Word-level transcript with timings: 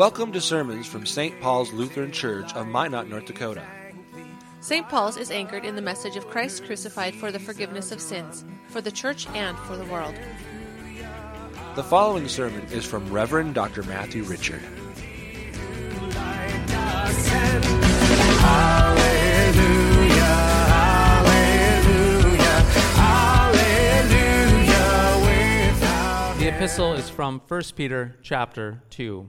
Welcome 0.00 0.32
to 0.32 0.40
sermons 0.40 0.86
from 0.86 1.04
St. 1.04 1.38
Paul's 1.42 1.74
Lutheran 1.74 2.10
Church 2.10 2.54
of 2.54 2.66
Minot, 2.66 3.10
North 3.10 3.26
Dakota. 3.26 3.62
St. 4.62 4.88
Paul's 4.88 5.18
is 5.18 5.30
anchored 5.30 5.66
in 5.66 5.76
the 5.76 5.82
message 5.82 6.16
of 6.16 6.26
Christ 6.26 6.64
crucified 6.64 7.14
for 7.14 7.30
the 7.30 7.38
forgiveness 7.38 7.92
of 7.92 8.00
sins, 8.00 8.42
for 8.68 8.80
the 8.80 8.90
church 8.90 9.26
and 9.34 9.58
for 9.58 9.76
the 9.76 9.84
world. 9.84 10.14
The 11.74 11.82
following 11.82 12.28
sermon 12.28 12.62
is 12.72 12.86
from 12.86 13.12
Reverend 13.12 13.52
Dr. 13.52 13.82
Matthew 13.82 14.22
Richard. 14.22 14.62
The 26.38 26.48
epistle 26.48 26.94
is 26.94 27.10
from 27.10 27.42
1 27.46 27.62
Peter 27.76 28.16
chapter 28.22 28.82
2. 28.88 29.28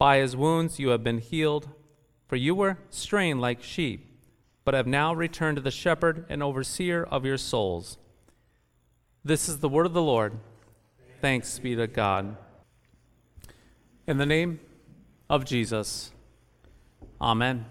By 0.00 0.16
his 0.16 0.34
wounds 0.34 0.78
you 0.78 0.88
have 0.88 1.04
been 1.04 1.18
healed, 1.18 1.68
for 2.26 2.36
you 2.36 2.54
were 2.54 2.78
straying 2.88 3.38
like 3.38 3.62
sheep, 3.62 4.18
but 4.64 4.72
have 4.72 4.86
now 4.86 5.12
returned 5.12 5.56
to 5.56 5.62
the 5.62 5.70
shepherd 5.70 6.24
and 6.30 6.42
overseer 6.42 7.04
of 7.04 7.26
your 7.26 7.36
souls. 7.36 7.98
This 9.22 9.46
is 9.46 9.58
the 9.58 9.68
word 9.68 9.84
of 9.84 9.92
the 9.92 10.00
Lord. 10.00 10.32
Thanks 11.20 11.58
be 11.58 11.76
to 11.76 11.86
God. 11.86 12.34
In 14.06 14.16
the 14.16 14.24
name 14.24 14.60
of 15.28 15.44
Jesus, 15.44 16.12
Amen. 17.20 17.66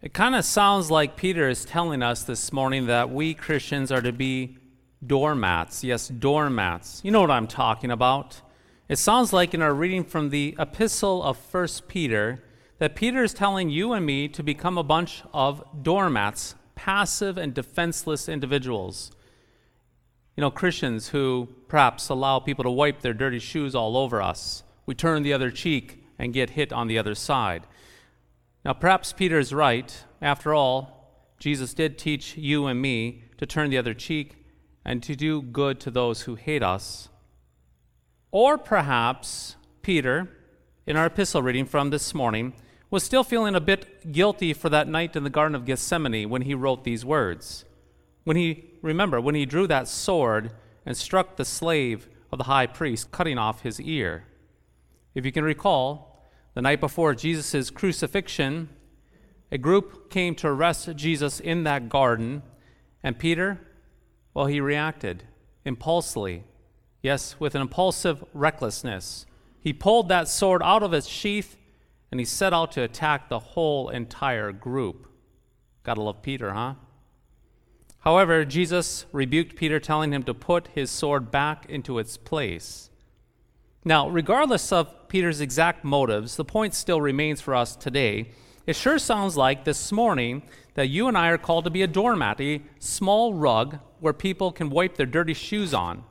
It 0.00 0.12
kind 0.12 0.36
of 0.36 0.44
sounds 0.44 0.92
like 0.92 1.16
Peter 1.16 1.48
is 1.48 1.64
telling 1.64 2.04
us 2.04 2.22
this 2.22 2.52
morning 2.52 2.86
that 2.86 3.10
we 3.10 3.34
Christians 3.34 3.90
are 3.90 4.02
to 4.02 4.12
be 4.12 4.58
doormats. 5.04 5.82
Yes, 5.82 6.06
doormats. 6.06 7.00
You 7.02 7.10
know 7.10 7.20
what 7.20 7.32
I'm 7.32 7.48
talking 7.48 7.90
about. 7.90 8.40
It 8.88 8.98
sounds 8.98 9.32
like 9.32 9.52
in 9.52 9.62
our 9.62 9.74
reading 9.74 10.04
from 10.04 10.30
the 10.30 10.54
epistle 10.60 11.20
of 11.20 11.36
1 11.52 11.68
Peter 11.88 12.44
that 12.78 12.94
Peter 12.94 13.24
is 13.24 13.34
telling 13.34 13.68
you 13.68 13.92
and 13.92 14.06
me 14.06 14.28
to 14.28 14.44
become 14.44 14.78
a 14.78 14.84
bunch 14.84 15.24
of 15.34 15.82
doormats, 15.82 16.54
passive 16.76 17.36
and 17.36 17.52
defenseless 17.52 18.28
individuals. 18.28 19.10
You 20.36 20.42
know, 20.42 20.52
Christians 20.52 21.08
who 21.08 21.48
perhaps 21.66 22.08
allow 22.10 22.38
people 22.38 22.62
to 22.62 22.70
wipe 22.70 23.00
their 23.00 23.12
dirty 23.12 23.40
shoes 23.40 23.74
all 23.74 23.96
over 23.96 24.22
us. 24.22 24.62
We 24.84 24.94
turn 24.94 25.24
the 25.24 25.32
other 25.32 25.50
cheek 25.50 26.04
and 26.16 26.32
get 26.32 26.50
hit 26.50 26.72
on 26.72 26.86
the 26.86 26.98
other 26.98 27.16
side. 27.16 27.66
Now, 28.64 28.72
perhaps 28.72 29.12
Peter 29.12 29.40
is 29.40 29.52
right. 29.52 30.04
After 30.22 30.54
all, 30.54 31.32
Jesus 31.40 31.74
did 31.74 31.98
teach 31.98 32.36
you 32.36 32.66
and 32.66 32.80
me 32.80 33.24
to 33.38 33.46
turn 33.46 33.70
the 33.70 33.78
other 33.78 33.94
cheek 33.94 34.44
and 34.84 35.02
to 35.02 35.16
do 35.16 35.42
good 35.42 35.80
to 35.80 35.90
those 35.90 36.22
who 36.22 36.36
hate 36.36 36.62
us. 36.62 37.08
Or 38.38 38.58
perhaps 38.58 39.56
Peter, 39.80 40.28
in 40.86 40.94
our 40.94 41.06
epistle 41.06 41.40
reading 41.40 41.64
from 41.64 41.88
this 41.88 42.12
morning, 42.12 42.52
was 42.90 43.02
still 43.02 43.24
feeling 43.24 43.54
a 43.54 43.62
bit 43.62 44.12
guilty 44.12 44.52
for 44.52 44.68
that 44.68 44.88
night 44.88 45.16
in 45.16 45.24
the 45.24 45.30
Garden 45.30 45.54
of 45.54 45.64
Gethsemane 45.64 46.28
when 46.28 46.42
he 46.42 46.52
wrote 46.52 46.84
these 46.84 47.02
words. 47.02 47.64
When 48.24 48.36
he, 48.36 48.72
remember, 48.82 49.22
when 49.22 49.34
he 49.34 49.46
drew 49.46 49.66
that 49.68 49.88
sword 49.88 50.52
and 50.84 50.94
struck 50.94 51.36
the 51.36 51.46
slave 51.46 52.10
of 52.30 52.36
the 52.36 52.44
high 52.44 52.66
priest, 52.66 53.10
cutting 53.10 53.38
off 53.38 53.62
his 53.62 53.80
ear. 53.80 54.24
If 55.14 55.24
you 55.24 55.32
can 55.32 55.42
recall, 55.42 56.22
the 56.52 56.60
night 56.60 56.82
before 56.82 57.14
Jesus' 57.14 57.70
crucifixion, 57.70 58.68
a 59.50 59.56
group 59.56 60.10
came 60.10 60.34
to 60.34 60.48
arrest 60.48 60.94
Jesus 60.94 61.40
in 61.40 61.64
that 61.64 61.88
garden, 61.88 62.42
and 63.02 63.18
Peter, 63.18 63.62
well, 64.34 64.44
he 64.44 64.60
reacted 64.60 65.22
impulsively 65.64 66.44
Yes, 67.06 67.36
with 67.38 67.54
an 67.54 67.62
impulsive 67.62 68.24
recklessness. 68.34 69.26
He 69.60 69.72
pulled 69.72 70.08
that 70.08 70.26
sword 70.26 70.60
out 70.64 70.82
of 70.82 70.92
its 70.92 71.06
sheath 71.06 71.56
and 72.10 72.18
he 72.18 72.26
set 72.26 72.52
out 72.52 72.72
to 72.72 72.82
attack 72.82 73.28
the 73.28 73.38
whole 73.38 73.90
entire 73.90 74.50
group. 74.50 75.06
Gotta 75.84 76.02
love 76.02 76.20
Peter, 76.20 76.52
huh? 76.52 76.74
However, 78.00 78.44
Jesus 78.44 79.06
rebuked 79.12 79.54
Peter, 79.54 79.78
telling 79.78 80.12
him 80.12 80.24
to 80.24 80.34
put 80.34 80.66
his 80.74 80.90
sword 80.90 81.30
back 81.30 81.66
into 81.68 82.00
its 82.00 82.16
place. 82.16 82.90
Now, 83.84 84.08
regardless 84.08 84.72
of 84.72 85.06
Peter's 85.06 85.40
exact 85.40 85.84
motives, 85.84 86.34
the 86.34 86.44
point 86.44 86.74
still 86.74 87.00
remains 87.00 87.40
for 87.40 87.54
us 87.54 87.76
today. 87.76 88.32
It 88.66 88.74
sure 88.74 88.98
sounds 88.98 89.36
like 89.36 89.62
this 89.62 89.92
morning 89.92 90.42
that 90.74 90.88
you 90.88 91.06
and 91.06 91.16
I 91.16 91.28
are 91.28 91.38
called 91.38 91.66
to 91.66 91.70
be 91.70 91.82
a 91.82 91.86
doormat, 91.86 92.40
a 92.40 92.62
small 92.80 93.32
rug 93.32 93.78
where 94.00 94.12
people 94.12 94.50
can 94.50 94.70
wipe 94.70 94.96
their 94.96 95.06
dirty 95.06 95.34
shoes 95.34 95.72
on. 95.72 96.02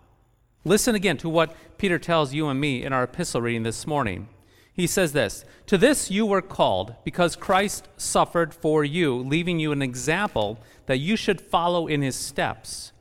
Listen 0.68 0.96
again 0.96 1.18
to 1.18 1.30
what 1.30 1.56
Peter 1.78 2.00
tells 2.00 2.34
you 2.34 2.48
and 2.48 2.60
me 2.60 2.84
in 2.84 2.92
our 2.92 3.04
epistle 3.04 3.40
reading 3.40 3.62
this 3.62 3.86
morning. 3.86 4.28
He 4.74 4.88
says 4.88 5.14
this 5.14 5.46
To 5.68 5.78
this 5.78 6.10
you 6.10 6.26
were 6.26 6.42
called, 6.42 6.96
because 7.04 7.36
Christ 7.36 7.88
suffered 7.98 8.52
for 8.52 8.84
you, 8.84 9.16
leaving 9.16 9.60
you 9.60 9.72
an 9.72 9.84
example 9.84 10.60
that 10.88 10.98
you 10.98 11.16
should 11.16 11.40
follow 11.40 11.86
in 11.86 12.02
his 12.02 12.16
steps. 12.16 12.94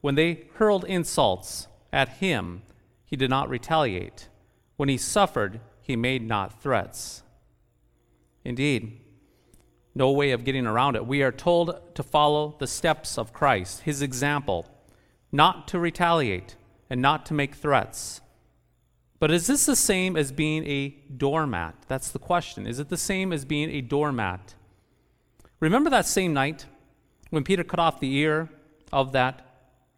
When 0.00 0.14
they 0.14 0.46
hurled 0.54 0.84
insults 0.86 1.68
at 1.92 2.08
him, 2.08 2.62
he 3.04 3.16
did 3.16 3.28
not 3.28 3.50
retaliate. 3.50 4.28
When 4.78 4.88
he 4.88 4.96
suffered, 4.96 5.60
he 5.82 5.96
made 5.96 6.26
not 6.26 6.62
threats. 6.62 7.22
Indeed, 8.46 8.98
no 9.94 10.10
way 10.10 10.30
of 10.30 10.44
getting 10.44 10.66
around 10.66 10.96
it. 10.96 11.04
We 11.04 11.22
are 11.22 11.32
told 11.32 11.94
to 11.96 12.02
follow 12.02 12.56
the 12.58 12.66
steps 12.66 13.18
of 13.18 13.34
Christ, 13.34 13.82
his 13.82 14.00
example, 14.00 14.66
not 15.30 15.68
to 15.68 15.78
retaliate 15.78 16.56
and 16.90 17.00
not 17.00 17.24
to 17.26 17.34
make 17.34 17.54
threats. 17.54 18.20
But 19.20 19.30
is 19.30 19.46
this 19.46 19.66
the 19.66 19.76
same 19.76 20.16
as 20.16 20.32
being 20.32 20.66
a 20.66 20.88
doormat? 21.16 21.74
That's 21.88 22.10
the 22.10 22.18
question. 22.18 22.66
Is 22.66 22.78
it 22.78 22.88
the 22.88 22.96
same 22.96 23.32
as 23.32 23.44
being 23.44 23.70
a 23.70 23.80
doormat? 23.80 24.54
Remember 25.60 25.90
that 25.90 26.06
same 26.06 26.34
night 26.34 26.66
when 27.28 27.44
Peter 27.44 27.62
cut 27.62 27.78
off 27.78 28.00
the 28.00 28.14
ear 28.16 28.48
of 28.92 29.12
that 29.12 29.46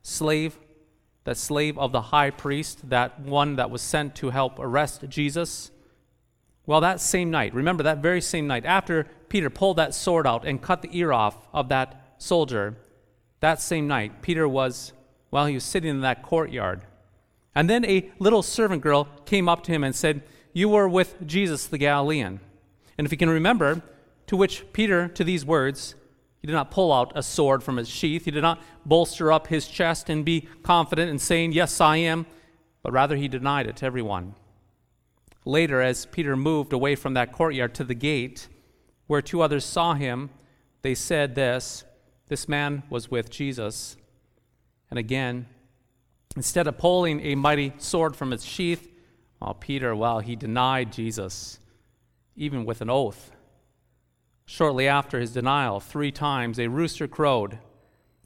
slave, 0.02 0.58
that 1.24 1.36
slave 1.36 1.78
of 1.78 1.92
the 1.92 2.02
high 2.02 2.30
priest, 2.30 2.90
that 2.90 3.20
one 3.20 3.56
that 3.56 3.70
was 3.70 3.80
sent 3.80 4.14
to 4.16 4.30
help 4.30 4.58
arrest 4.58 5.08
Jesus? 5.08 5.70
Well, 6.66 6.80
that 6.80 7.00
same 7.00 7.30
night, 7.30 7.54
remember 7.54 7.84
that 7.84 7.98
very 7.98 8.20
same 8.20 8.46
night, 8.46 8.66
after 8.66 9.06
Peter 9.28 9.50
pulled 9.50 9.78
that 9.78 9.94
sword 9.94 10.26
out 10.26 10.44
and 10.44 10.60
cut 10.60 10.82
the 10.82 10.90
ear 10.92 11.12
off 11.12 11.48
of 11.52 11.68
that 11.70 12.14
soldier, 12.18 12.76
that 13.40 13.60
same 13.60 13.86
night, 13.86 14.20
Peter 14.20 14.48
was 14.48 14.92
while 15.32 15.46
he 15.46 15.54
was 15.54 15.64
sitting 15.64 15.88
in 15.88 16.02
that 16.02 16.22
courtyard. 16.22 16.82
And 17.54 17.68
then 17.68 17.86
a 17.86 18.12
little 18.18 18.42
servant 18.42 18.82
girl 18.82 19.08
came 19.24 19.48
up 19.48 19.62
to 19.62 19.72
him 19.72 19.82
and 19.82 19.96
said, 19.96 20.22
You 20.52 20.68
were 20.68 20.86
with 20.86 21.26
Jesus 21.26 21.66
the 21.66 21.78
Galilean. 21.78 22.38
And 22.98 23.06
if 23.06 23.12
you 23.12 23.16
can 23.16 23.30
remember, 23.30 23.80
to 24.26 24.36
which 24.36 24.70
Peter, 24.74 25.08
to 25.08 25.24
these 25.24 25.46
words, 25.46 25.94
he 26.42 26.46
did 26.46 26.52
not 26.52 26.70
pull 26.70 26.92
out 26.92 27.12
a 27.14 27.22
sword 27.22 27.62
from 27.62 27.78
his 27.78 27.88
sheath. 27.88 28.26
He 28.26 28.30
did 28.30 28.42
not 28.42 28.60
bolster 28.84 29.32
up 29.32 29.46
his 29.46 29.66
chest 29.66 30.10
and 30.10 30.22
be 30.22 30.48
confident 30.62 31.10
in 31.10 31.18
saying, 31.18 31.52
Yes, 31.52 31.80
I 31.80 31.96
am, 31.96 32.26
but 32.82 32.92
rather 32.92 33.16
he 33.16 33.26
denied 33.26 33.66
it 33.66 33.76
to 33.76 33.86
everyone. 33.86 34.34
Later, 35.46 35.80
as 35.80 36.04
Peter 36.04 36.36
moved 36.36 36.74
away 36.74 36.94
from 36.94 37.14
that 37.14 37.32
courtyard 37.32 37.74
to 37.76 37.84
the 37.84 37.94
gate, 37.94 38.48
where 39.06 39.22
two 39.22 39.40
others 39.40 39.64
saw 39.64 39.94
him, 39.94 40.28
they 40.82 40.94
said 40.94 41.34
this 41.34 41.84
This 42.28 42.50
man 42.50 42.82
was 42.90 43.10
with 43.10 43.30
Jesus. 43.30 43.96
And 44.92 44.98
again, 44.98 45.46
instead 46.36 46.66
of 46.66 46.76
pulling 46.76 47.20
a 47.20 47.34
mighty 47.34 47.72
sword 47.78 48.14
from 48.14 48.30
its 48.30 48.44
sheath, 48.44 48.90
well, 49.40 49.54
Peter, 49.54 49.96
well, 49.96 50.18
he 50.18 50.36
denied 50.36 50.92
Jesus, 50.92 51.58
even 52.36 52.66
with 52.66 52.82
an 52.82 52.90
oath. 52.90 53.32
Shortly 54.44 54.86
after 54.86 55.18
his 55.18 55.32
denial, 55.32 55.80
three 55.80 56.12
times 56.12 56.58
a 56.58 56.68
rooster 56.68 57.08
crowed, 57.08 57.56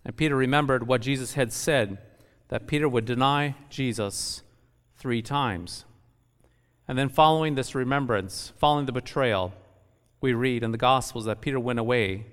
and 0.05 0.17
Peter 0.17 0.35
remembered 0.35 0.89
what 0.89 1.03
Jesus 1.03 1.35
had 1.35 1.53
said 1.53 1.99
that 2.49 2.67
Peter 2.67 2.89
would 2.89 3.05
deny 3.05 3.55
Jesus 3.71 4.43
three 4.97 5.23
times. 5.23 5.85
And 6.89 6.99
then, 6.99 7.09
following 7.09 7.55
this 7.55 7.77
remembrance, 7.77 8.53
following 8.59 8.87
the 8.87 8.93
betrayal, 8.93 9.55
we 10.21 10.33
read 10.33 10.65
in 10.65 10.73
the 10.73 10.79
Gospels 10.79 11.27
that 11.27 11.41
Peter 11.41 11.61
went 11.61 11.79
away. 11.79 12.27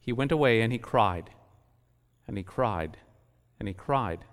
He 0.00 0.12
went 0.12 0.32
away 0.32 0.60
and 0.60 0.70
he 0.70 0.78
cried, 0.78 1.30
and 2.28 2.36
he 2.36 2.42
cried 2.42 2.98
and 3.60 3.68
he 3.68 3.74
cried. 3.74 4.24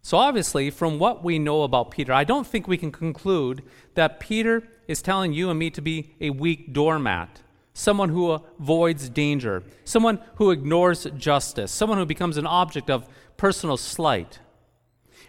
So, 0.00 0.16
obviously, 0.18 0.70
from 0.70 1.00
what 1.00 1.24
we 1.24 1.38
know 1.38 1.64
about 1.64 1.90
Peter, 1.90 2.12
I 2.12 2.22
don't 2.22 2.46
think 2.46 2.68
we 2.68 2.78
can 2.78 2.92
conclude 2.92 3.64
that 3.94 4.20
Peter 4.20 4.62
is 4.86 5.02
telling 5.02 5.32
you 5.32 5.50
and 5.50 5.58
me 5.58 5.68
to 5.70 5.82
be 5.82 6.14
a 6.20 6.30
weak 6.30 6.72
doormat, 6.72 7.42
someone 7.74 8.10
who 8.10 8.30
avoids 8.30 9.08
danger, 9.08 9.64
someone 9.84 10.20
who 10.36 10.52
ignores 10.52 11.08
justice, 11.16 11.72
someone 11.72 11.98
who 11.98 12.06
becomes 12.06 12.36
an 12.36 12.46
object 12.46 12.88
of 12.88 13.08
personal 13.36 13.76
slight. 13.76 14.38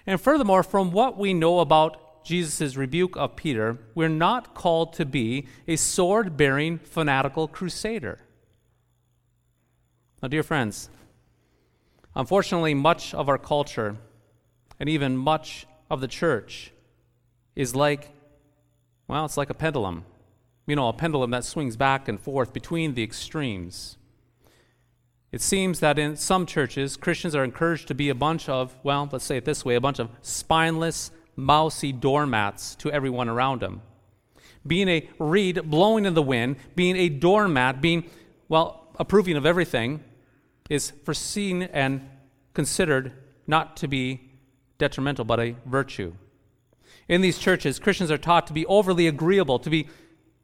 And 0.06 0.22
furthermore, 0.22 0.62
from 0.62 0.92
what 0.92 1.18
we 1.18 1.34
know 1.34 1.60
about 1.60 2.24
Jesus' 2.24 2.76
rebuke 2.76 3.16
of 3.18 3.36
Peter, 3.36 3.80
we're 3.96 4.10
not 4.10 4.54
called 4.54 4.94
to 4.94 5.06
be 5.06 5.48
a 5.68 5.76
sword 5.76 6.38
bearing, 6.38 6.78
fanatical 6.78 7.48
crusader. 7.48 8.20
Now, 10.22 10.28
dear 10.28 10.44
friends, 10.44 10.90
unfortunately, 12.18 12.74
much 12.74 13.14
of 13.14 13.30
our 13.30 13.38
culture 13.38 13.96
and 14.80 14.90
even 14.90 15.16
much 15.16 15.66
of 15.90 16.02
the 16.02 16.08
church 16.08 16.74
is 17.56 17.76
like, 17.76 18.10
well, 19.08 19.24
it's 19.24 19.38
like 19.38 19.50
a 19.50 19.54
pendulum. 19.54 20.04
You 20.66 20.76
know, 20.76 20.90
a 20.90 20.94
pendulum 20.94 21.32
that 21.32 21.46
swings 21.46 21.78
back 21.78 22.10
and 22.10 22.20
forth 22.20 22.52
between 22.52 22.96
the 22.96 23.04
extremes. 23.04 23.98
It 25.32 25.42
seems 25.42 25.80
that 25.80 26.00
in 26.00 26.18
some 26.18 26.46
churches, 26.46 26.98
Christians 26.98 27.36
are 27.36 27.44
encouraged 27.44 27.88
to 27.90 27.96
be 27.96 28.10
a 28.10 28.16
bunch 28.16 28.50
of, 28.50 28.76
well, 28.84 29.08
let's 29.12 29.24
say 29.24 29.38
it 29.38 29.46
this 29.46 29.64
way, 29.64 29.76
a 29.76 29.82
bunch 29.82 30.00
of 30.00 30.10
spineless, 30.22 31.12
mousy 31.36 31.92
doormats 31.92 32.76
to 32.76 32.92
everyone 32.92 33.30
around 33.30 33.62
them. 33.62 33.82
Being 34.66 34.90
a 34.90 35.08
reed 35.20 35.62
blowing 35.70 36.06
in 36.06 36.16
the 36.16 36.22
wind, 36.22 36.58
being 36.76 36.98
a 36.98 37.10
doormat, 37.10 37.82
being, 37.82 38.10
well, 38.50 38.90
approving 39.00 39.38
of 39.38 39.46
everything, 39.46 40.04
is 40.70 40.92
foreseen 41.04 41.64
and 41.64 42.08
considered 42.54 43.14
not 43.46 43.78
to 43.78 43.88
be 43.88 44.32
detrimental, 44.78 45.26
but 45.26 45.40
a 45.40 45.56
virtue. 45.66 46.14
In 47.08 47.22
these 47.22 47.38
churches, 47.38 47.80
Christians 47.80 48.12
are 48.12 48.18
taught 48.18 48.48
to 48.48 48.54
be 48.54 48.66
overly 48.66 49.08
agreeable, 49.08 49.60
to 49.60 49.70
be 49.70 49.88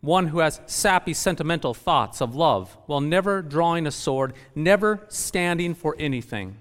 one 0.01 0.27
who 0.27 0.39
has 0.39 0.61
sappy, 0.65 1.13
sentimental 1.13 1.73
thoughts 1.73 2.21
of 2.21 2.35
love, 2.35 2.77
while 2.87 3.01
never 3.01 3.41
drawing 3.41 3.87
a 3.87 3.91
sword, 3.91 4.33
never 4.53 5.05
standing 5.07 5.73
for 5.73 5.95
anything. 5.97 6.57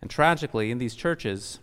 And 0.00 0.10
tragically, 0.10 0.70
in 0.70 0.78
these 0.78 0.94
churches, 0.94 1.58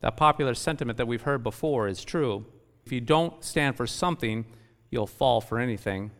that 0.00 0.16
popular 0.16 0.54
sentiment 0.54 0.98
that 0.98 1.06
we've 1.06 1.22
heard 1.22 1.42
before 1.42 1.88
is 1.88 2.04
true. 2.04 2.44
If 2.84 2.92
you 2.92 3.00
don't 3.00 3.42
stand 3.42 3.76
for 3.76 3.86
something, 3.86 4.44
you'll 4.90 5.06
fall 5.06 5.40
for 5.40 5.58
anything. 5.58 6.10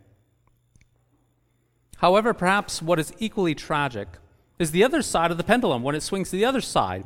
However, 1.99 2.35
perhaps 2.35 2.83
what 2.83 2.99
is 2.99 3.13
equally 3.19 3.55
tragic 3.55 4.09
is 4.59 4.71
the 4.71 4.85
other 4.85 5.03
side 5.03 5.31
of 5.31 5.37
the 5.37 5.45
pendulum 5.45 5.83
when 5.83 5.95
it 5.95 6.03
swings 6.03 6.31
to 6.31 6.37
the 6.37 6.45
other 6.45 6.61
side. 6.61 7.05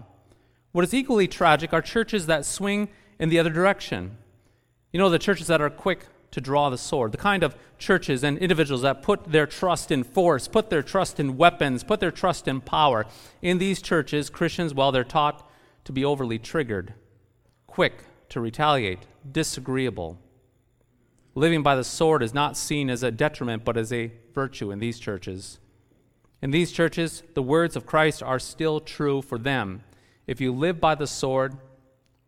What 0.73 0.85
is 0.85 0.95
equally 0.95 1.29
tragic 1.29 1.73
are 1.73 1.83
churches 1.83 2.27
that 2.27 2.45
swing 2.45 2.89
in 3.19 3.29
the 3.29 3.39
other 3.39 3.51
direction. 3.51 4.17
You 4.93 4.99
know, 4.99 5.11
the 5.11 5.19
churches 5.19 5.47
that 5.49 5.61
are 5.61 5.71
quick 5.71 6.07
to 6.31 6.41
draw 6.41 6.71
the 6.71 6.79
sword, 6.79 7.13
the 7.13 7.19
kind 7.19 7.43
of 7.43 7.57
churches 7.79 8.23
and 8.23 8.39
individuals 8.39 8.83
that 8.83 9.03
put 9.03 9.25
their 9.33 9.47
trust 9.47 9.91
in 9.91 10.05
force, 10.05 10.47
put 10.47 10.71
their 10.71 10.83
trust 10.83 11.19
in 11.19 11.37
weapons, 11.37 11.83
put 11.83 12.01
their 12.01 12.13
trust 12.13 12.47
in 12.47 12.61
power. 12.61 13.07
In 13.43 13.59
these 13.59 13.83
churches, 13.83 14.31
Christians, 14.31 14.75
while 14.75 14.93
they're 14.93 15.05
taught 15.05 15.49
to 15.85 15.93
be 15.93 16.05
overly 16.05 16.39
triggered, 16.39 16.95
quick 17.67 18.05
to 18.29 18.41
retaliate, 18.41 19.01
disagreeable. 19.31 20.19
Living 21.41 21.63
by 21.63 21.75
the 21.75 21.85
sword 21.85 22.23
is 22.23 22.35
not 22.35 22.55
seen 22.55 22.91
as 22.91 23.03
a 23.03 23.11
detriment, 23.11 23.65
but 23.65 23.79
as 23.79 23.95
a 23.95 24.13
virtue 24.35 24.71
in 24.71 24.79
these 24.79 24.99
churches. 24.99 25.59
In 26.43 26.51
these 26.51 26.71
churches, 26.71 27.23
the 27.33 27.43
words 27.43 27.77
of 27.77 27.87
Christ 27.87 28.23
are 28.23 28.39
still 28.39 28.79
true 28.79 29.23
for 29.23 29.39
them. 29.39 29.83
If 30.27 30.39
you 30.39 30.53
live 30.53 30.83
by 30.83 30.95
the 30.97 31.07
sword, 31.07 31.57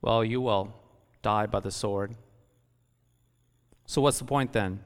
well, 0.01 0.25
you 0.25 0.41
will 0.41 0.75
die 1.21 1.45
by 1.45 1.61
the 1.61 1.71
sword. 1.71 2.15
So, 3.85 4.01
what's 4.01 4.19
the 4.19 4.25
point 4.25 4.55
then? 4.55 4.81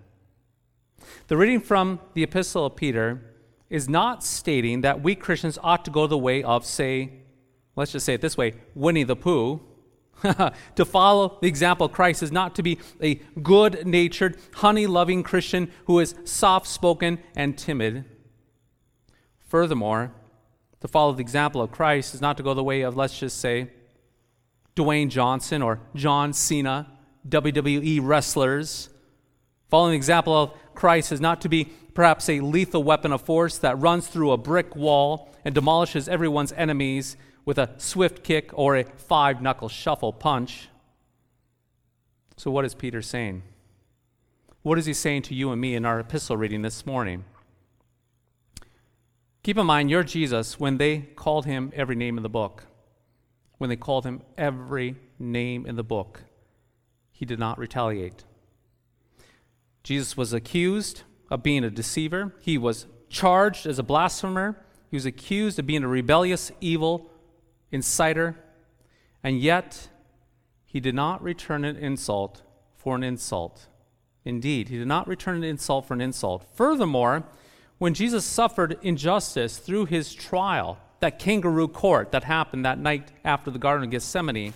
The 1.28 1.36
reading 1.36 1.60
from 1.60 2.00
the 2.14 2.24
Epistle 2.24 2.66
of 2.66 2.74
Peter 2.74 3.22
is 3.70 3.88
not 3.88 4.24
stating 4.24 4.80
that 4.80 5.04
we 5.04 5.14
Christians 5.14 5.56
ought 5.62 5.84
to 5.84 5.92
go 5.92 6.08
the 6.08 6.18
way 6.18 6.42
of, 6.42 6.66
say, 6.66 7.12
let's 7.76 7.92
just 7.92 8.04
say 8.04 8.14
it 8.14 8.22
this 8.22 8.36
way 8.36 8.54
Winnie 8.74 9.04
the 9.04 9.14
Pooh. 9.14 9.60
to 10.76 10.84
follow 10.84 11.38
the 11.40 11.48
example 11.48 11.86
of 11.86 11.92
Christ 11.92 12.22
is 12.22 12.32
not 12.32 12.54
to 12.56 12.62
be 12.62 12.78
a 13.02 13.16
good 13.42 13.86
natured, 13.86 14.38
honey 14.54 14.86
loving 14.86 15.22
Christian 15.22 15.70
who 15.86 15.98
is 15.98 16.14
soft 16.24 16.66
spoken 16.66 17.18
and 17.34 17.56
timid. 17.56 18.04
Furthermore, 19.46 20.12
to 20.80 20.88
follow 20.88 21.12
the 21.12 21.20
example 21.20 21.62
of 21.62 21.70
Christ 21.70 22.14
is 22.14 22.20
not 22.20 22.36
to 22.36 22.42
go 22.42 22.54
the 22.54 22.64
way 22.64 22.82
of, 22.82 22.96
let's 22.96 23.18
just 23.18 23.38
say, 23.38 23.70
Dwayne 24.74 25.08
Johnson 25.08 25.62
or 25.62 25.80
John 25.94 26.32
Cena, 26.32 26.86
WWE 27.28 28.00
wrestlers. 28.02 28.90
Following 29.70 29.92
the 29.92 29.96
example 29.96 30.34
of 30.34 30.52
Christ 30.74 31.12
is 31.12 31.20
not 31.20 31.40
to 31.40 31.48
be 31.48 31.72
perhaps 31.94 32.28
a 32.28 32.40
lethal 32.40 32.82
weapon 32.82 33.12
of 33.12 33.22
force 33.22 33.58
that 33.58 33.78
runs 33.78 34.06
through 34.06 34.32
a 34.32 34.36
brick 34.36 34.76
wall 34.76 35.32
and 35.44 35.54
demolishes 35.54 36.08
everyone's 36.08 36.52
enemies 36.52 37.16
with 37.46 37.56
a 37.56 37.70
swift 37.78 38.22
kick 38.22 38.50
or 38.52 38.76
a 38.76 38.84
five 38.84 39.40
knuckle 39.40 39.70
shuffle 39.70 40.12
punch. 40.12 40.68
So, 42.36 42.50
what 42.50 42.66
is 42.66 42.74
Peter 42.74 43.00
saying? 43.00 43.42
What 44.60 44.78
is 44.78 44.84
he 44.84 44.92
saying 44.92 45.22
to 45.22 45.34
you 45.34 45.52
and 45.52 45.60
me 45.60 45.74
in 45.74 45.86
our 45.86 46.00
epistle 46.00 46.36
reading 46.36 46.60
this 46.60 46.84
morning? 46.84 47.24
Keep 49.44 49.58
in 49.58 49.66
mind, 49.66 49.88
you're 49.88 50.02
Jesus 50.02 50.58
when 50.58 50.76
they 50.76 50.98
called 50.98 51.46
him 51.46 51.72
every 51.74 51.94
name 51.94 52.16
in 52.16 52.24
the 52.24 52.28
book. 52.28 52.66
When 53.58 53.70
they 53.70 53.76
called 53.76 54.04
him 54.04 54.22
every 54.36 54.96
name 55.20 55.64
in 55.64 55.76
the 55.76 55.84
book, 55.84 56.24
he 57.12 57.24
did 57.24 57.38
not 57.38 57.58
retaliate. 57.58 58.24
Jesus 59.84 60.16
was 60.16 60.32
accused 60.32 61.02
of 61.30 61.44
being 61.44 61.62
a 61.62 61.70
deceiver, 61.70 62.34
he 62.40 62.58
was 62.58 62.86
charged 63.08 63.66
as 63.66 63.78
a 63.78 63.84
blasphemer, 63.84 64.60
he 64.90 64.96
was 64.96 65.06
accused 65.06 65.60
of 65.60 65.66
being 65.66 65.84
a 65.84 65.88
rebellious, 65.88 66.50
evil 66.60 67.10
inciter, 67.72 68.36
and 69.22 69.40
yet 69.40 69.88
he 70.64 70.80
did 70.80 70.94
not 70.94 71.22
return 71.22 71.64
an 71.64 71.76
insult 71.76 72.42
for 72.76 72.94
an 72.94 73.02
insult. 73.02 73.66
Indeed, 74.24 74.68
he 74.68 74.78
did 74.78 74.88
not 74.88 75.08
return 75.08 75.36
an 75.36 75.44
insult 75.44 75.86
for 75.86 75.94
an 75.94 76.00
insult. 76.00 76.44
Furthermore, 76.54 77.24
when 77.78 77.94
Jesus 77.94 78.24
suffered 78.24 78.78
injustice 78.82 79.58
through 79.58 79.86
his 79.86 80.14
trial, 80.14 80.78
that 81.00 81.18
kangaroo 81.18 81.68
court 81.68 82.12
that 82.12 82.24
happened 82.24 82.64
that 82.64 82.78
night 82.78 83.12
after 83.24 83.50
the 83.50 83.58
Garden 83.58 83.84
of 83.84 83.90
Gethsemane, 83.90 84.54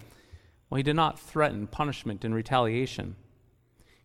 well, 0.68 0.76
he 0.76 0.82
did 0.82 0.96
not 0.96 1.18
threaten 1.18 1.66
punishment 1.66 2.24
in 2.24 2.32
retaliation. 2.32 3.16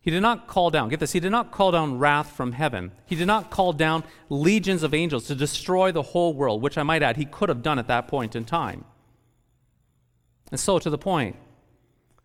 He 0.00 0.10
did 0.10 0.20
not 0.20 0.46
call 0.46 0.70
down, 0.70 0.88
get 0.88 1.00
this, 1.00 1.12
he 1.12 1.20
did 1.20 1.32
not 1.32 1.50
call 1.50 1.72
down 1.72 1.98
wrath 1.98 2.30
from 2.30 2.52
heaven. 2.52 2.92
He 3.06 3.16
did 3.16 3.26
not 3.26 3.50
call 3.50 3.72
down 3.72 4.04
legions 4.28 4.84
of 4.84 4.94
angels 4.94 5.26
to 5.26 5.34
destroy 5.34 5.90
the 5.90 6.02
whole 6.02 6.32
world, 6.32 6.62
which 6.62 6.78
I 6.78 6.84
might 6.84 7.02
add, 7.02 7.16
he 7.16 7.24
could 7.24 7.48
have 7.48 7.62
done 7.62 7.78
at 7.78 7.88
that 7.88 8.06
point 8.06 8.36
in 8.36 8.44
time. 8.44 8.84
And 10.50 10.60
so, 10.60 10.78
to 10.78 10.90
the 10.90 10.98
point, 10.98 11.36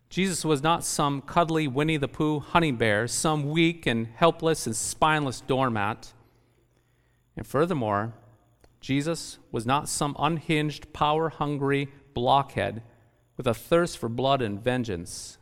Jesus 0.08 0.44
was 0.44 0.62
not 0.62 0.84
some 0.84 1.22
cuddly 1.22 1.66
Winnie 1.66 1.96
the 1.96 2.08
Pooh 2.08 2.40
honey 2.40 2.70
bear, 2.70 3.08
some 3.08 3.48
weak 3.48 3.86
and 3.86 4.06
helpless 4.06 4.66
and 4.66 4.76
spineless 4.76 5.40
doormat. 5.40 6.12
And 7.36 7.46
furthermore, 7.46 8.12
Jesus 8.80 9.38
was 9.50 9.64
not 9.64 9.88
some 9.88 10.14
unhinged, 10.18 10.92
power 10.92 11.30
hungry 11.30 11.88
blockhead 12.14 12.82
with 13.36 13.46
a 13.46 13.54
thirst 13.54 13.96
for 13.98 14.08
blood 14.08 14.42
and 14.42 14.62
vengeance, 14.62 15.38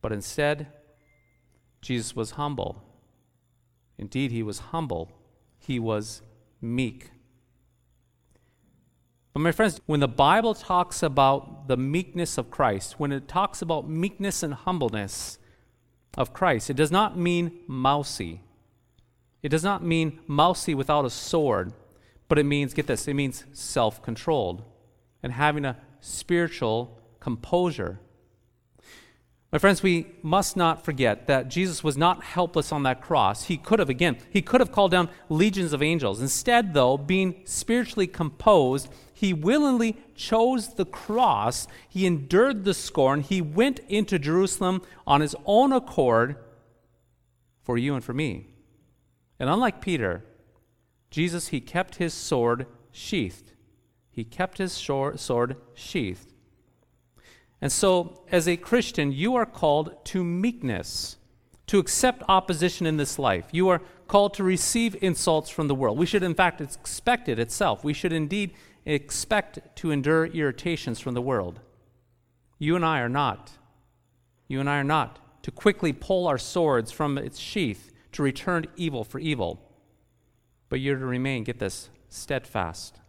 but 0.00 0.12
instead, 0.12 0.66
Jesus 1.80 2.16
was 2.16 2.32
humble. 2.32 2.82
Indeed, 3.96 4.32
he 4.32 4.42
was 4.42 4.58
humble, 4.58 5.12
he 5.58 5.78
was 5.78 6.22
meek. 6.60 7.10
But, 9.38 9.42
my 9.42 9.52
friends, 9.52 9.80
when 9.86 10.00
the 10.00 10.08
Bible 10.08 10.52
talks 10.52 11.00
about 11.00 11.68
the 11.68 11.76
meekness 11.76 12.38
of 12.38 12.50
Christ, 12.50 12.98
when 12.98 13.12
it 13.12 13.28
talks 13.28 13.62
about 13.62 13.88
meekness 13.88 14.42
and 14.42 14.52
humbleness 14.52 15.38
of 16.16 16.32
Christ, 16.32 16.70
it 16.70 16.74
does 16.74 16.90
not 16.90 17.16
mean 17.16 17.60
mousy. 17.68 18.40
It 19.40 19.50
does 19.50 19.62
not 19.62 19.84
mean 19.84 20.18
mousy 20.26 20.74
without 20.74 21.04
a 21.04 21.10
sword, 21.10 21.72
but 22.26 22.40
it 22.40 22.46
means, 22.46 22.74
get 22.74 22.88
this, 22.88 23.06
it 23.06 23.14
means 23.14 23.44
self 23.52 24.02
controlled 24.02 24.64
and 25.22 25.32
having 25.32 25.64
a 25.64 25.76
spiritual 26.00 27.00
composure. 27.20 28.00
My 29.50 29.58
friends, 29.58 29.82
we 29.82 30.06
must 30.22 30.58
not 30.58 30.84
forget 30.84 31.26
that 31.26 31.48
Jesus 31.48 31.82
was 31.82 31.96
not 31.96 32.22
helpless 32.22 32.70
on 32.70 32.82
that 32.82 33.00
cross. 33.00 33.44
He 33.44 33.56
could 33.56 33.78
have, 33.78 33.88
again, 33.88 34.18
he 34.30 34.42
could 34.42 34.60
have 34.60 34.72
called 34.72 34.90
down 34.90 35.08
legions 35.30 35.72
of 35.72 35.82
angels. 35.82 36.20
Instead, 36.20 36.74
though, 36.74 36.98
being 36.98 37.40
spiritually 37.44 38.06
composed, 38.06 38.88
he 39.14 39.32
willingly 39.32 39.96
chose 40.14 40.74
the 40.74 40.84
cross. 40.84 41.66
He 41.88 42.04
endured 42.04 42.64
the 42.64 42.74
scorn. 42.74 43.22
He 43.22 43.40
went 43.40 43.80
into 43.88 44.18
Jerusalem 44.18 44.82
on 45.06 45.22
his 45.22 45.34
own 45.46 45.72
accord 45.72 46.36
for 47.62 47.78
you 47.78 47.94
and 47.94 48.04
for 48.04 48.12
me. 48.12 48.48
And 49.40 49.48
unlike 49.48 49.80
Peter, 49.80 50.24
Jesus, 51.10 51.48
he 51.48 51.62
kept 51.62 51.94
his 51.96 52.12
sword 52.12 52.66
sheathed. 52.92 53.52
He 54.10 54.24
kept 54.24 54.58
his 54.58 54.74
sword 54.74 55.56
sheathed. 55.74 56.34
And 57.60 57.72
so, 57.72 58.22
as 58.30 58.46
a 58.46 58.56
Christian, 58.56 59.12
you 59.12 59.34
are 59.34 59.46
called 59.46 60.04
to 60.06 60.22
meekness, 60.22 61.16
to 61.66 61.78
accept 61.78 62.22
opposition 62.28 62.86
in 62.86 62.96
this 62.96 63.18
life. 63.18 63.46
You 63.50 63.68
are 63.68 63.82
called 64.06 64.34
to 64.34 64.44
receive 64.44 64.96
insults 65.02 65.50
from 65.50 65.68
the 65.68 65.74
world. 65.74 65.98
We 65.98 66.06
should, 66.06 66.22
in 66.22 66.34
fact, 66.34 66.60
expect 66.60 67.28
it 67.28 67.38
itself. 67.38 67.82
We 67.82 67.92
should 67.92 68.12
indeed 68.12 68.52
expect 68.86 69.58
to 69.76 69.90
endure 69.90 70.26
irritations 70.26 71.00
from 71.00 71.14
the 71.14 71.22
world. 71.22 71.60
You 72.58 72.76
and 72.76 72.84
I 72.84 73.00
are 73.00 73.08
not. 73.08 73.52
You 74.46 74.60
and 74.60 74.70
I 74.70 74.78
are 74.78 74.84
not 74.84 75.18
to 75.42 75.50
quickly 75.50 75.92
pull 75.92 76.26
our 76.26 76.38
swords 76.38 76.90
from 76.90 77.18
its 77.18 77.38
sheath 77.38 77.92
to 78.12 78.22
return 78.22 78.66
evil 78.76 79.04
for 79.04 79.18
evil. 79.18 79.60
But 80.68 80.80
you're 80.80 80.98
to 80.98 81.06
remain, 81.06 81.44
get 81.44 81.58
this, 81.58 81.90
steadfast, 82.08 83.00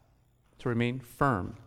to 0.59 0.69
remain 0.69 0.99
firm. 0.99 1.57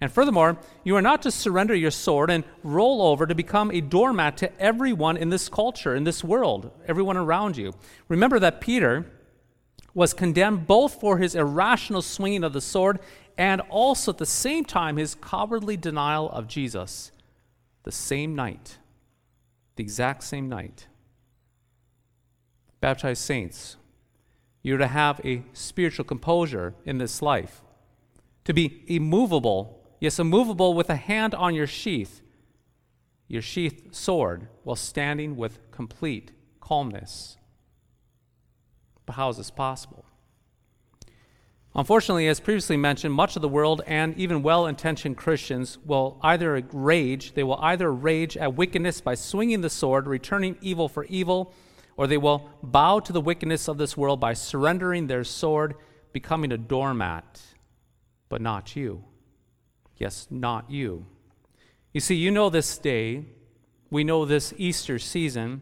And 0.00 0.10
furthermore, 0.10 0.58
you 0.82 0.96
are 0.96 1.02
not 1.02 1.22
to 1.22 1.30
surrender 1.30 1.74
your 1.74 1.90
sword 1.90 2.30
and 2.30 2.44
roll 2.62 3.02
over 3.02 3.26
to 3.26 3.34
become 3.34 3.70
a 3.70 3.82
doormat 3.82 4.38
to 4.38 4.60
everyone 4.60 5.16
in 5.16 5.28
this 5.28 5.48
culture, 5.48 5.94
in 5.94 6.04
this 6.04 6.24
world, 6.24 6.70
everyone 6.88 7.18
around 7.18 7.56
you. 7.58 7.74
Remember 8.08 8.38
that 8.38 8.62
Peter 8.62 9.10
was 9.92 10.14
condemned 10.14 10.66
both 10.66 11.00
for 11.00 11.18
his 11.18 11.34
irrational 11.34 12.00
swinging 12.00 12.44
of 12.44 12.52
the 12.52 12.60
sword 12.60 12.98
and 13.36 13.60
also 13.68 14.12
at 14.12 14.18
the 14.18 14.26
same 14.26 14.64
time 14.64 14.96
his 14.96 15.14
cowardly 15.16 15.76
denial 15.76 16.30
of 16.30 16.46
Jesus 16.46 17.10
the 17.82 17.92
same 17.92 18.34
night, 18.34 18.78
the 19.76 19.82
exact 19.82 20.22
same 20.22 20.48
night. 20.48 20.86
Baptized 22.80 23.22
saints, 23.22 23.76
you're 24.62 24.78
to 24.78 24.86
have 24.86 25.20
a 25.24 25.42
spiritual 25.52 26.04
composure 26.04 26.74
in 26.84 26.98
this 26.98 27.20
life, 27.20 27.62
to 28.44 28.52
be 28.54 28.82
immovable 28.86 29.79
Yes, 30.00 30.18
immovable 30.18 30.72
with 30.72 30.88
a 30.88 30.96
hand 30.96 31.34
on 31.34 31.54
your 31.54 31.66
sheath, 31.66 32.22
your 33.28 33.42
sheath 33.42 33.94
sword, 33.94 34.48
while 34.64 34.74
standing 34.74 35.36
with 35.36 35.70
complete 35.70 36.32
calmness. 36.58 37.36
But 39.04 39.16
how 39.16 39.28
is 39.28 39.36
this 39.36 39.50
possible? 39.50 40.06
Unfortunately, 41.74 42.26
as 42.26 42.40
previously 42.40 42.78
mentioned, 42.78 43.14
much 43.14 43.36
of 43.36 43.42
the 43.42 43.48
world 43.48 43.82
and 43.86 44.16
even 44.16 44.42
well 44.42 44.66
intentioned 44.66 45.16
Christians 45.18 45.78
will 45.84 46.18
either 46.22 46.62
rage, 46.72 47.34
they 47.34 47.44
will 47.44 47.60
either 47.60 47.92
rage 47.92 48.36
at 48.36 48.56
wickedness 48.56 49.00
by 49.00 49.14
swinging 49.14 49.60
the 49.60 49.70
sword, 49.70 50.08
returning 50.08 50.56
evil 50.60 50.88
for 50.88 51.04
evil, 51.04 51.52
or 51.96 52.06
they 52.06 52.16
will 52.16 52.50
bow 52.62 52.98
to 53.00 53.12
the 53.12 53.20
wickedness 53.20 53.68
of 53.68 53.78
this 53.78 53.96
world 53.96 54.18
by 54.18 54.32
surrendering 54.32 55.06
their 55.06 55.22
sword, 55.22 55.74
becoming 56.12 56.50
a 56.50 56.58
doormat, 56.58 57.40
but 58.28 58.40
not 58.40 58.74
you. 58.74 59.04
Yes, 60.00 60.26
not 60.30 60.70
you. 60.70 61.04
You 61.92 62.00
see, 62.00 62.14
you 62.14 62.30
know 62.30 62.48
this 62.48 62.78
day, 62.78 63.26
we 63.90 64.02
know 64.02 64.24
this 64.24 64.54
Easter 64.56 64.98
season, 64.98 65.60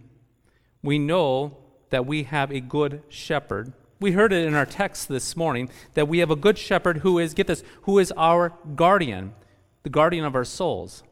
we 0.80 0.96
know 0.98 1.56
that 1.90 2.06
we 2.06 2.22
have 2.22 2.52
a 2.52 2.60
good 2.60 3.02
shepherd. 3.08 3.72
We 3.98 4.12
heard 4.12 4.32
it 4.32 4.46
in 4.46 4.54
our 4.54 4.64
text 4.64 5.08
this 5.08 5.36
morning 5.36 5.70
that 5.94 6.06
we 6.06 6.18
have 6.18 6.30
a 6.30 6.36
good 6.36 6.56
shepherd 6.56 6.98
who 6.98 7.18
is, 7.18 7.34
get 7.34 7.48
this, 7.48 7.64
who 7.82 7.98
is 7.98 8.12
our 8.16 8.52
guardian, 8.76 9.34
the 9.82 9.90
guardian 9.90 10.24
of 10.24 10.36
our 10.36 10.44
souls. 10.44 11.02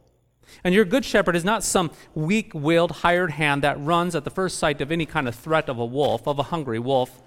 And 0.63 0.73
your 0.73 0.85
good 0.85 1.05
shepherd 1.05 1.35
is 1.35 1.45
not 1.45 1.65
some 1.65 1.91
weak 2.15 2.53
willed 2.55 2.93
hired 2.93 3.33
hand 3.33 3.63
that 3.63 3.81
runs 3.81 4.15
at 4.15 4.23
the 4.23 4.31
first 4.31 4.59
sight 4.59 4.81
of 4.81 4.93
any 4.93 5.05
kind 5.05 5.27
of 5.27 5.35
threat 5.35 5.69
of 5.69 5.81
a 5.81 5.85
wolf, 5.85 6.29
of 6.29 6.39
a 6.39 6.45
hungry 6.45 6.79
wolf, 6.79 7.21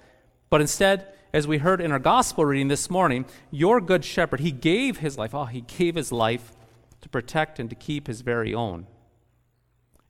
but 0.48 0.62
instead 0.62 1.12
as 1.32 1.46
we 1.46 1.58
heard 1.58 1.80
in 1.80 1.92
our 1.92 1.98
gospel 1.98 2.44
reading 2.44 2.68
this 2.68 2.90
morning, 2.90 3.24
your 3.50 3.80
good 3.80 4.04
shepherd, 4.04 4.40
he 4.40 4.50
gave 4.50 4.98
his 4.98 5.16
life. 5.16 5.34
Oh, 5.34 5.44
he 5.44 5.62
gave 5.62 5.94
his 5.94 6.10
life 6.12 6.52
to 7.00 7.08
protect 7.08 7.58
and 7.58 7.70
to 7.70 7.76
keep 7.76 8.06
his 8.06 8.20
very 8.20 8.54
own. 8.54 8.86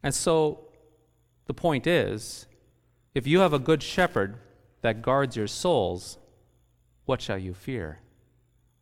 And 0.02 0.14
so 0.14 0.60
the 1.46 1.54
point 1.54 1.86
is 1.86 2.46
if 3.14 3.26
you 3.26 3.40
have 3.40 3.52
a 3.52 3.58
good 3.58 3.82
shepherd 3.82 4.36
that 4.82 5.02
guards 5.02 5.36
your 5.36 5.46
souls, 5.46 6.18
what 7.04 7.20
shall 7.20 7.38
you 7.38 7.54
fear? 7.54 7.98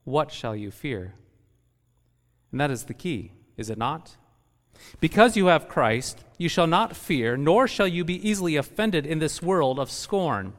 What 0.04 0.30
shall 0.30 0.54
you 0.54 0.70
fear? 0.70 1.14
And 2.52 2.60
that 2.60 2.70
is 2.70 2.84
the 2.84 2.94
key, 2.94 3.32
is 3.56 3.68
it 3.68 3.78
not? 3.78 4.16
Because 5.00 5.36
you 5.36 5.46
have 5.46 5.68
Christ, 5.68 6.24
you 6.38 6.48
shall 6.48 6.68
not 6.68 6.96
fear, 6.96 7.36
nor 7.36 7.66
shall 7.66 7.88
you 7.88 8.04
be 8.04 8.26
easily 8.26 8.56
offended 8.56 9.04
in 9.04 9.18
this 9.18 9.42
world 9.42 9.78
of 9.78 9.90
scorn. 9.90 10.52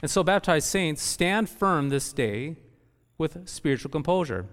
And 0.00 0.10
so, 0.10 0.22
baptized 0.22 0.68
saints, 0.68 1.02
stand 1.02 1.48
firm 1.50 1.88
this 1.88 2.12
day 2.12 2.56
with 3.16 3.48
spiritual 3.48 3.90
composure, 3.90 4.46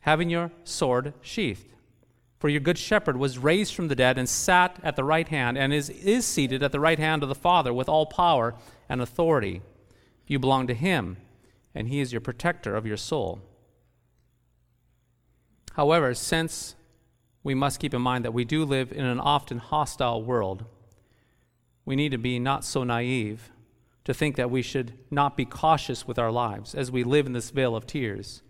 having 0.00 0.28
your 0.28 0.50
sword 0.64 1.14
sheathed. 1.20 1.72
For 2.40 2.48
your 2.48 2.60
good 2.60 2.78
shepherd 2.78 3.16
was 3.16 3.38
raised 3.38 3.74
from 3.74 3.86
the 3.86 3.94
dead 3.94 4.18
and 4.18 4.28
sat 4.28 4.80
at 4.82 4.96
the 4.96 5.04
right 5.04 5.28
hand, 5.28 5.56
and 5.56 5.72
is, 5.72 5.88
is 5.90 6.26
seated 6.26 6.64
at 6.64 6.72
the 6.72 6.80
right 6.80 6.98
hand 6.98 7.22
of 7.22 7.28
the 7.28 7.36
Father 7.36 7.72
with 7.72 7.88
all 7.88 8.06
power 8.06 8.54
and 8.88 9.00
authority. 9.00 9.62
You 10.26 10.40
belong 10.40 10.66
to 10.66 10.74
him, 10.74 11.18
and 11.72 11.86
he 11.86 12.00
is 12.00 12.12
your 12.12 12.20
protector 12.20 12.74
of 12.74 12.84
your 12.84 12.96
soul. 12.96 13.40
However, 15.74 16.14
since 16.14 16.74
we 17.44 17.54
must 17.54 17.78
keep 17.78 17.94
in 17.94 18.02
mind 18.02 18.24
that 18.24 18.34
we 18.34 18.44
do 18.44 18.64
live 18.64 18.90
in 18.90 19.04
an 19.04 19.20
often 19.20 19.58
hostile 19.58 20.24
world, 20.24 20.64
we 21.84 21.94
need 21.94 22.10
to 22.10 22.18
be 22.18 22.40
not 22.40 22.64
so 22.64 22.82
naive 22.82 23.50
to 24.04 24.12
think 24.12 24.36
that 24.36 24.50
we 24.50 24.62
should 24.62 24.94
not 25.10 25.36
be 25.36 25.44
cautious 25.44 26.06
with 26.06 26.18
our 26.18 26.32
lives 26.32 26.74
as 26.74 26.90
we 26.90 27.04
live 27.04 27.26
in 27.26 27.32
this 27.32 27.50
vale 27.50 27.76
of 27.76 27.86
tears. 27.86 28.42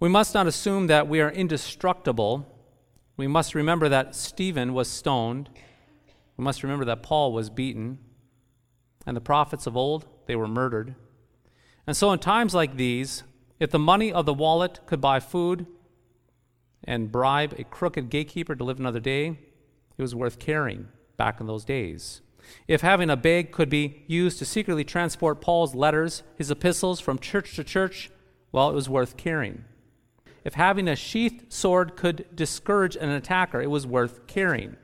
We 0.00 0.08
must 0.08 0.34
not 0.34 0.46
assume 0.46 0.86
that 0.86 1.08
we 1.08 1.20
are 1.20 1.30
indestructible. 1.30 2.46
We 3.16 3.26
must 3.26 3.54
remember 3.54 3.88
that 3.88 4.14
Stephen 4.14 4.74
was 4.74 4.88
stoned. 4.88 5.50
We 6.36 6.44
must 6.44 6.62
remember 6.62 6.84
that 6.86 7.02
Paul 7.02 7.32
was 7.32 7.50
beaten. 7.50 7.98
And 9.06 9.16
the 9.16 9.22
prophets 9.22 9.66
of 9.66 9.76
old, 9.76 10.06
they 10.26 10.36
were 10.36 10.48
murdered. 10.48 10.94
And 11.86 11.96
so, 11.96 12.12
in 12.12 12.18
times 12.18 12.54
like 12.54 12.76
these, 12.76 13.22
if 13.60 13.70
the 13.70 13.78
money 13.78 14.12
of 14.12 14.26
the 14.26 14.34
wallet 14.34 14.80
could 14.86 15.00
buy 15.00 15.20
food 15.20 15.66
and 16.84 17.12
bribe 17.12 17.54
a 17.58 17.64
crooked 17.64 18.10
gatekeeper 18.10 18.56
to 18.56 18.64
live 18.64 18.80
another 18.80 19.00
day, 19.00 19.38
it 19.96 20.02
was 20.02 20.14
worth 20.14 20.38
carrying 20.38 20.88
back 21.16 21.40
in 21.40 21.46
those 21.46 21.64
days. 21.64 22.20
If 22.68 22.80
having 22.80 23.10
a 23.10 23.16
bag 23.16 23.52
could 23.52 23.68
be 23.68 24.02
used 24.06 24.38
to 24.38 24.44
secretly 24.44 24.84
transport 24.84 25.40
Paul's 25.40 25.74
letters, 25.74 26.22
his 26.36 26.50
epistles 26.50 27.00
from 27.00 27.18
church 27.18 27.56
to 27.56 27.64
church, 27.64 28.10
well, 28.52 28.70
it 28.70 28.74
was 28.74 28.88
worth 28.88 29.16
carrying. 29.16 29.64
If 30.44 30.54
having 30.54 30.88
a 30.88 30.96
sheathed 30.96 31.52
sword 31.52 31.96
could 31.96 32.26
discourage 32.34 32.96
an 32.96 33.08
attacker, 33.08 33.60
it 33.60 33.70
was 33.70 33.86
worth 33.86 34.26
carrying. 34.26 34.76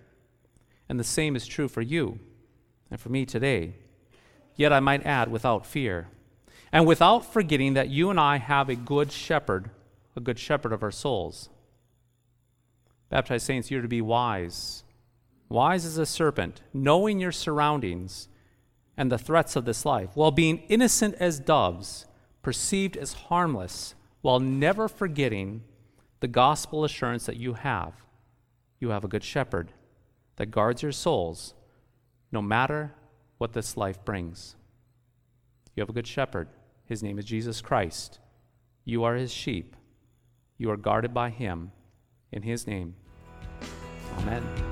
And 0.89 0.99
the 0.99 1.05
same 1.05 1.37
is 1.37 1.47
true 1.47 1.69
for 1.69 1.83
you 1.83 2.19
and 2.91 3.01
for 3.01 3.09
me 3.09 3.25
today. 3.25 3.75
Yet 4.57 4.73
I 4.73 4.81
might 4.81 5.07
add, 5.07 5.31
without 5.31 5.65
fear, 5.65 6.09
and 6.73 6.87
without 6.87 7.33
forgetting 7.33 7.75
that 7.75 7.89
you 7.89 8.11
and 8.11 8.21
I 8.21 8.39
have 8.39 8.69
a 8.69 8.75
good 8.75 9.11
shepherd, 9.13 9.71
a 10.17 10.21
good 10.21 10.39
shepherd 10.39 10.73
of 10.73 10.83
our 10.83 10.91
souls. 10.91 11.49
Baptized 13.09 13.47
saints, 13.47 13.71
you're 13.71 13.83
to 13.83 13.89
be 13.89 14.01
wise 14.01 14.83
wise 15.53 15.85
as 15.85 15.99
a 15.99 16.07
serpent, 16.07 16.63
knowing 16.73 17.21
your 17.21 17.33
surroundings 17.33 18.29
and 18.97 19.11
the 19.11 19.19
threats 19.19 19.55
of 19.57 19.65
this 19.65 19.85
life, 19.85 20.11
while 20.15 20.31
being 20.31 20.63
innocent 20.69 21.15
as 21.21 21.39
doves, 21.39 22.07
perceived 22.43 22.97
as 22.97 23.13
harmless, 23.13 23.95
while 24.21 24.41
never 24.41 24.89
forgetting 24.89 25.63
the 26.21 26.29
gospel 26.29 26.85
assurance 26.85 27.27
that 27.27 27.37
you 27.37 27.55
have. 27.55 27.93
You 28.81 28.91
have 28.91 29.05
a 29.05 29.09
good 29.09 29.25
shepherd 29.25 29.73
that 30.37 30.51
guards 30.51 30.83
your 30.83 30.93
souls 30.93 31.55
no 32.31 32.43
matter 32.43 32.95
what 33.39 33.53
this 33.53 33.77
life 33.77 34.05
brings. 34.05 34.57
You 35.75 35.83
have 35.83 35.91
a 35.91 35.95
good 35.95 36.07
shepherd. 36.07 36.49
His 36.85 37.03
name 37.03 37.19
is 37.19 37.25
Jesus 37.25 37.61
Christ. 37.61 38.19
You 38.85 39.05
are 39.05 39.15
his 39.15 39.33
sheep. 39.33 39.77
You 40.59 40.71
are 40.71 40.77
guarded 40.77 41.13
by 41.15 41.31
him. 41.31 41.73
In 42.31 42.43
his 42.43 42.67
name, 42.67 42.95
amen. 44.19 44.72